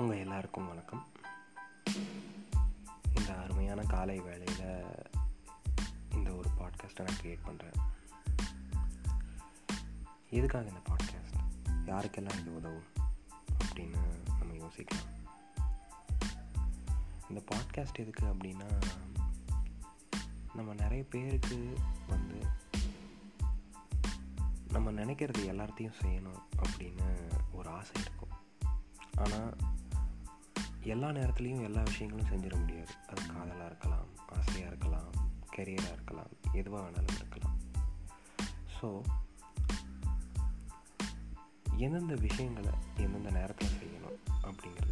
[0.00, 1.06] உங்கள் எல்லாருக்கும் வணக்கம்.
[3.14, 4.84] இந்த அருமையான காலை வேளையில்
[6.10, 7.78] இந்த ஒரு பாட்காஸ்ட்டை நான் க்ரியேட் பண்ணுறேன்
[10.30, 11.36] எதுக்காக இந்த பாட்காஸ்ட்
[11.86, 12.88] யாருக்கெல்லாம் இது உதவும்?
[13.64, 14.00] அப்படின்னு
[14.38, 15.10] நம்ம யோசிக்கலாம்.
[17.28, 18.82] இந்த பாட்காஸ்ட் எதுக்கு அப்படின்னா
[20.54, 21.78] நம்ம நிறைய பேருக்கு
[22.08, 22.46] வந்து
[24.68, 27.10] நம்ம நினைக்கிறது எல்லாத்தையும் செய்யணும் அப்படின்னு
[27.52, 28.38] ஒரு ஆசை இருக்கும்.
[29.16, 29.69] ஆனால்
[30.82, 32.92] எல்லா நேரத்துலையும் எல்லா விஷயங்களும் செஞ்சிட முடியாது.
[33.08, 35.10] அது காதலாக இருக்கலாம் ஆசையாக இருக்கலாம்
[35.56, 37.56] கெரியராக இருக்கலாம் எதுவாக வேணாலும் இருக்கலாம்.
[38.80, 39.02] ஸோ
[41.76, 44.89] எந்தெந்த விஷயங்களை எந்தெந்த நேரத்தில் செய்யணும் அப்படிங்கிறது